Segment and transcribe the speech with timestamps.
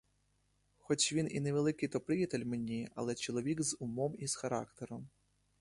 [0.77, 5.09] Хоч він і невеликий то приятель мені, але чоловік з умом і з характером.